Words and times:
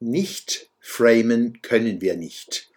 Nicht 0.00 0.70
framen 0.78 1.60
können 1.60 2.00
wir 2.00 2.16
nicht. 2.16 2.70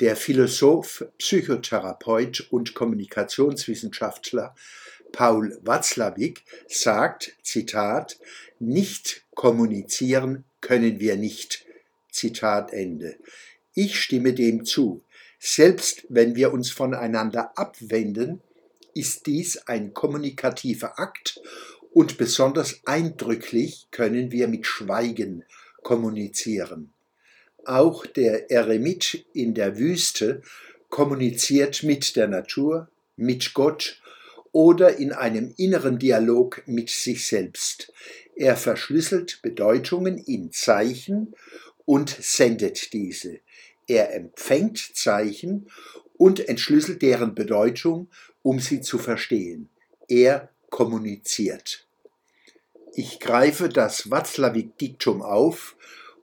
Der 0.00 0.14
Philosoph, 0.14 1.06
Psychotherapeut 1.18 2.48
und 2.50 2.74
Kommunikationswissenschaftler 2.74 4.54
Paul 5.12 5.58
Watzlawick 5.62 6.42
sagt, 6.68 7.36
Zitat, 7.42 8.18
nicht 8.58 9.24
kommunizieren 9.34 10.44
können 10.60 11.00
wir 11.00 11.16
nicht. 11.16 11.64
Zitat 12.10 12.72
Ende. 12.72 13.16
Ich 13.72 13.98
stimme 14.00 14.34
dem 14.34 14.64
zu. 14.64 15.02
Selbst 15.38 16.04
wenn 16.08 16.34
wir 16.34 16.52
uns 16.52 16.70
voneinander 16.70 17.56
abwenden, 17.56 18.40
ist 18.94 19.26
dies 19.26 19.56
ein 19.66 19.94
kommunikativer 19.94 20.98
Akt 20.98 21.40
und 21.92 22.18
besonders 22.18 22.80
eindrücklich 22.84 23.86
können 23.90 24.30
wir 24.30 24.48
mit 24.48 24.66
Schweigen 24.66 25.44
kommunizieren. 25.84 26.92
Auch 27.64 28.04
der 28.04 28.50
Eremit 28.50 29.24
in 29.32 29.54
der 29.54 29.78
Wüste 29.78 30.42
kommuniziert 30.88 31.84
mit 31.84 32.16
der 32.16 32.26
Natur, 32.26 32.88
mit 33.16 33.54
Gott 33.54 34.00
oder 34.50 34.96
in 34.98 35.12
einem 35.12 35.54
inneren 35.56 35.98
Dialog 35.98 36.62
mit 36.66 36.90
sich 36.90 37.28
selbst. 37.28 37.92
Er 38.36 38.56
verschlüsselt 38.56 39.40
Bedeutungen 39.42 40.18
in 40.18 40.50
Zeichen 40.50 41.34
und 41.84 42.10
sendet 42.10 42.92
diese. 42.92 43.38
Er 43.86 44.14
empfängt 44.14 44.78
Zeichen 44.94 45.70
und 46.16 46.48
entschlüsselt 46.48 47.02
deren 47.02 47.34
Bedeutung, 47.34 48.08
um 48.42 48.60
sie 48.60 48.80
zu 48.80 48.98
verstehen. 48.98 49.68
Er 50.08 50.50
kommuniziert. 50.70 51.83
Ich 52.96 53.18
greife 53.18 53.68
das 53.68 54.08
Watzlawick-Diktum 54.12 55.20
auf 55.20 55.74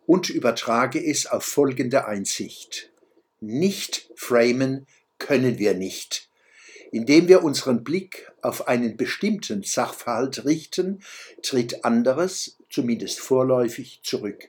und 0.05 0.30
übertrage 0.30 1.05
es 1.05 1.25
auf 1.25 1.44
folgende 1.44 2.05
Einsicht. 2.07 2.94
Nicht 3.41 4.09
framen 4.16 4.88
können 5.17 5.59
wir 5.59 5.73
nicht. 5.73 6.30
Indem 6.94 7.27
wir 7.27 7.44
unseren 7.44 7.83
Blick 7.83 8.31
auf 8.42 8.69
einen 8.69 8.95
bestimmten 8.95 9.64
Sachverhalt 9.64 10.45
richten, 10.45 11.02
tritt 11.44 11.83
anderes, 11.83 12.58
zumindest 12.69 13.19
vorläufig, 13.19 13.99
zurück. 14.03 14.47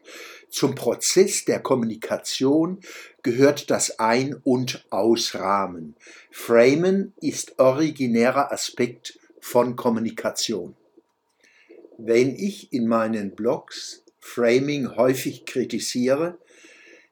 Zum 0.49 0.77
Prozess 0.77 1.45
der 1.45 1.59
Kommunikation 1.59 2.79
gehört 3.25 3.69
das 3.69 3.99
Ein- 3.99 4.37
und 4.45 4.87
Ausrahmen. 4.91 5.97
Framen 6.31 7.15
ist 7.21 7.59
originärer 7.59 8.53
Aspekt 8.53 9.19
von 9.41 9.75
Kommunikation. 9.75 10.77
Wenn 12.05 12.35
ich 12.35 12.73
in 12.73 12.89
meinen 12.89 13.37
Blogs 13.37 14.03
Framing 14.19 14.97
häufig 14.97 15.47
kritisiere, 15.47 16.37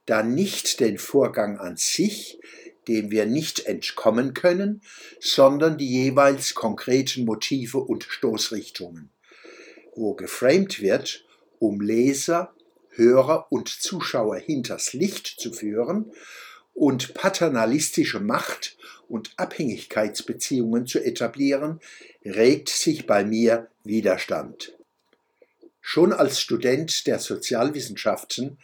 dann 0.04 0.34
nicht 0.34 0.80
den 0.80 0.98
Vorgang 0.98 1.58
an 1.58 1.76
sich, 1.76 2.40
dem 2.88 3.12
wir 3.12 3.24
nicht 3.24 3.66
entkommen 3.66 4.34
können, 4.34 4.82
sondern 5.20 5.78
die 5.78 5.88
jeweils 5.88 6.54
konkreten 6.54 7.24
Motive 7.24 7.78
und 7.78 8.02
Stoßrichtungen. 8.02 9.10
Wo 9.94 10.14
geframed 10.14 10.80
wird, 10.80 11.24
um 11.60 11.80
Leser, 11.80 12.52
Hörer 12.88 13.46
und 13.50 13.68
Zuschauer 13.68 14.38
hinters 14.38 14.92
Licht 14.92 15.28
zu 15.38 15.52
führen 15.52 16.10
und 16.74 17.14
paternalistische 17.14 18.18
Macht 18.18 18.76
und 19.08 19.34
Abhängigkeitsbeziehungen 19.36 20.88
zu 20.88 20.98
etablieren, 20.98 21.78
regt 22.24 22.70
sich 22.70 23.06
bei 23.06 23.24
mir 23.24 23.68
Widerstand. 23.84 24.76
Schon 25.80 26.12
als 26.12 26.40
Student 26.40 27.06
der 27.06 27.18
Sozialwissenschaften 27.18 28.58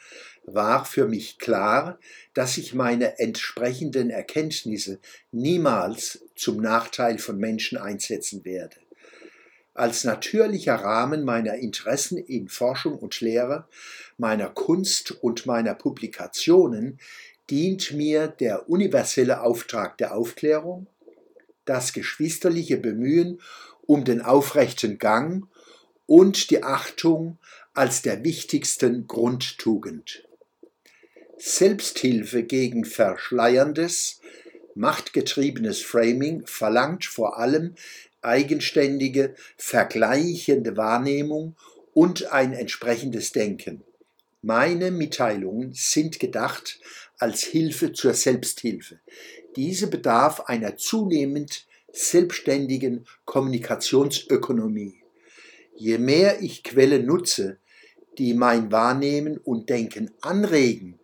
war 0.45 0.84
für 0.84 1.09
mich 1.09 1.39
klar, 1.39 1.98
dass 2.34 2.56
ich 2.56 2.75
meine 2.75 3.19
entsprechenden 3.19 4.11
Erkenntnisse 4.11 5.00
niemals 5.33 6.25
zum 6.36 6.58
Nachteil 6.58 7.18
von 7.18 7.39
Menschen 7.39 7.79
einsetzen 7.79 8.45
werde. 8.45 8.77
Als 9.74 10.05
natürlicher 10.05 10.77
Rahmen 10.77 11.24
meiner 11.24 11.57
Interessen 11.57 12.17
in 12.17 12.48
Forschung 12.48 12.98
und 12.98 13.20
Lehre, 13.20 13.69
meiner 14.17 14.48
Kunst 14.48 15.11
und 15.11 15.45
meiner 15.45 15.74
Publikationen 15.74 16.98
dient 17.51 17.92
mir 17.92 18.29
der 18.29 18.70
universelle 18.70 19.42
Auftrag 19.42 19.98
der 19.98 20.14
Aufklärung, 20.14 20.86
das 21.67 21.92
geschwisterliche 21.92 22.79
Bemühen 22.79 23.40
um 23.83 24.05
den 24.05 24.23
aufrechten 24.23 24.98
Gang 24.98 25.46
und 26.06 26.50
die 26.50 26.62
Achtung 26.62 27.39
als 27.74 28.02
der 28.02 28.24
wichtigsten 28.24 29.06
Grundtugend. 29.06 30.24
Selbsthilfe 31.39 32.42
gegen 32.42 32.84
verschleierndes, 32.84 34.20
machtgetriebenes 34.74 35.83
Framing 35.83 36.46
verlangt 36.46 37.05
vor 37.05 37.39
allem 37.39 37.74
eigenständige, 38.22 39.34
vergleichende 39.56 40.77
Wahrnehmung 40.77 41.55
und 41.92 42.33
ein 42.33 42.52
entsprechendes 42.52 43.33
Denken. 43.33 43.83
Meine 44.42 44.90
Mitteilungen 44.90 45.72
sind 45.74 46.20
gedacht 46.20 46.80
als 47.18 47.42
Hilfe 47.42 47.92
zur 47.92 48.14
Selbsthilfe. 48.14 49.00
Diese 49.56 49.86
bedarf 49.86 50.40
einer 50.40 50.77
zunehmend 50.77 51.66
selbstständigen 51.92 53.06
Kommunikationsökonomie. 53.24 55.02
Je 55.77 55.98
mehr 55.98 56.42
ich 56.42 56.63
Quellen 56.64 57.07
nutze, 57.07 57.59
die 58.19 58.35
mein 58.35 58.73
Wahrnehmen 58.73 59.37
und 59.37 59.69
Denken 59.69 60.11
anregen, 60.23 60.98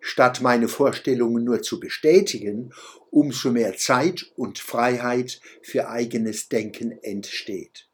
statt 0.00 0.40
meine 0.40 0.68
Vorstellungen 0.68 1.44
nur 1.44 1.62
zu 1.62 1.78
bestätigen, 1.78 2.72
umso 3.10 3.50
mehr 3.50 3.76
Zeit 3.76 4.30
und 4.36 4.58
Freiheit 4.58 5.40
für 5.62 5.88
eigenes 5.88 6.48
Denken 6.48 6.92
entsteht. 7.02 7.88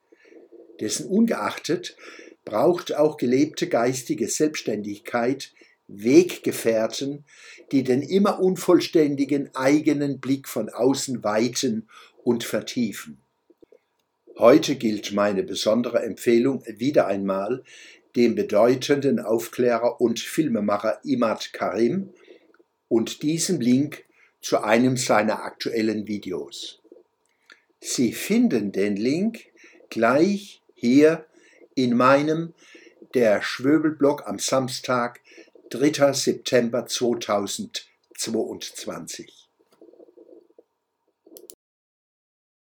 Dessen 0.80 1.06
ungeachtet 1.06 1.96
braucht 2.44 2.94
auch 2.94 3.16
gelebte 3.16 3.68
geistige 3.68 4.28
Selbstständigkeit 4.28 5.52
Weggefährten, 5.88 7.24
die 7.72 7.84
den 7.84 8.02
immer 8.02 8.40
unvollständigen 8.40 9.54
eigenen 9.54 10.20
Blick 10.20 10.48
von 10.48 10.68
außen 10.68 11.22
weiten 11.22 11.88
und 12.24 12.44
vertiefen. 12.44 13.22
Heute 14.38 14.76
gilt 14.76 15.12
meine 15.12 15.42
besondere 15.42 16.02
Empfehlung 16.02 16.62
wieder 16.66 17.06
einmal 17.06 17.64
dem 18.16 18.34
bedeutenden 18.34 19.18
Aufklärer 19.18 19.98
und 19.98 20.20
Filmemacher 20.20 21.00
Imad 21.04 21.54
Karim 21.54 22.10
und 22.88 23.22
diesem 23.22 23.62
Link 23.62 24.04
zu 24.42 24.62
einem 24.62 24.98
seiner 24.98 25.42
aktuellen 25.42 26.06
Videos. 26.06 26.82
Sie 27.80 28.12
finden 28.12 28.72
den 28.72 28.96
Link 28.96 29.46
gleich 29.88 30.60
hier 30.74 31.24
in 31.74 31.96
meinem 31.96 32.52
Der 33.14 33.40
Schwöbelblog 33.40 34.26
am 34.26 34.38
Samstag, 34.38 35.20
3. 35.70 36.12
September 36.12 36.84
2022. 36.84 39.45